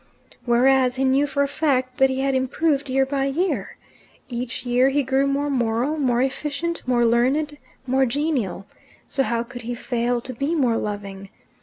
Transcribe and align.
Whereas 0.45 0.95
he 0.95 1.05
knew 1.05 1.27
for 1.27 1.43
a 1.43 1.47
fact 1.47 1.99
that 1.99 2.09
he 2.09 2.21
had 2.21 2.33
improved, 2.33 2.89
year 2.89 3.05
by 3.05 3.25
year. 3.25 3.77
Each 4.29 4.65
year 4.65 4.89
be 4.89 5.03
grew 5.03 5.27
more 5.27 5.51
moral, 5.51 5.95
more 5.99 6.23
efficient, 6.23 6.81
more 6.87 7.05
learned, 7.05 7.55
more 7.85 8.07
genial. 8.07 8.65
So 9.07 9.21
how 9.21 9.43
could 9.43 9.61
he 9.61 9.75
fail 9.75 10.19
to 10.19 10.33
be 10.33 10.55
more 10.55 10.77
loving? 10.77 11.29